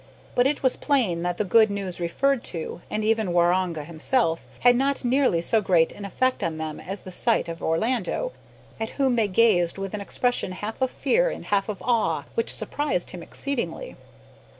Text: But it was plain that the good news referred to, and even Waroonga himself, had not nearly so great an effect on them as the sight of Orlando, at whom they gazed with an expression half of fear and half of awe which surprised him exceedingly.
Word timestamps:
But 0.33 0.47
it 0.47 0.63
was 0.63 0.77
plain 0.77 1.21
that 1.21 1.37
the 1.37 1.43
good 1.45 1.69
news 1.69 1.99
referred 1.99 2.43
to, 2.45 2.81
and 2.89 3.03
even 3.03 3.33
Waroonga 3.33 3.83
himself, 3.83 4.47
had 4.61 4.75
not 4.75 5.05
nearly 5.05 5.41
so 5.41 5.61
great 5.61 5.91
an 5.91 6.05
effect 6.05 6.43
on 6.43 6.57
them 6.57 6.79
as 6.79 7.01
the 7.01 7.11
sight 7.11 7.47
of 7.47 7.61
Orlando, 7.61 8.31
at 8.79 8.89
whom 8.97 9.13
they 9.13 9.27
gazed 9.27 9.77
with 9.77 9.93
an 9.93 10.01
expression 10.01 10.53
half 10.53 10.81
of 10.81 10.89
fear 10.89 11.29
and 11.29 11.45
half 11.45 11.69
of 11.69 11.83
awe 11.85 12.23
which 12.33 12.51
surprised 12.51 13.11
him 13.11 13.21
exceedingly. 13.21 13.95